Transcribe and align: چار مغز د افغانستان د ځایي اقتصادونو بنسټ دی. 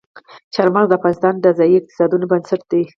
چار 0.53 0.67
مغز 0.75 0.87
د 0.89 0.93
افغانستان 0.99 1.33
د 1.39 1.45
ځایي 1.57 1.75
اقتصادونو 1.77 2.25
بنسټ 2.31 2.61
دی. 2.71 2.83